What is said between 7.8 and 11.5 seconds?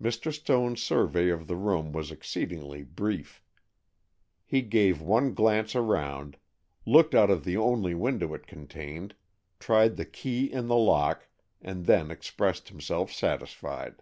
window it contained, tried the key in the lock,